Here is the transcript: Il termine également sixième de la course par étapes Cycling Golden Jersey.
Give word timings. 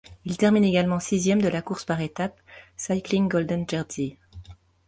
Il 0.25 0.35
termine 0.35 0.63
également 0.65 0.99
sixième 0.99 1.43
de 1.43 1.47
la 1.47 1.61
course 1.61 1.85
par 1.85 2.01
étapes 2.01 2.41
Cycling 2.75 3.29
Golden 3.29 3.69
Jersey. 3.69 4.17